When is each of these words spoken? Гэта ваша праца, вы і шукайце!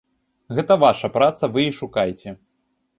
Гэта 0.59 0.77
ваша 0.85 1.11
праца, 1.19 1.43
вы 1.57 1.69
і 1.69 1.77
шукайце! 1.79 2.39